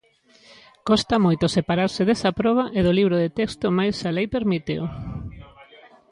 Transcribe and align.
Costa 0.87 1.15
moito 1.25 1.45
separarse 1.57 2.01
desa 2.09 2.31
proba 2.39 2.63
e 2.77 2.79
do 2.85 2.91
libro 2.99 3.15
de 3.23 3.29
texto 3.39 3.65
mais 3.77 3.95
a 4.09 4.11
lei 4.17 4.27
permíteo. 4.35 4.83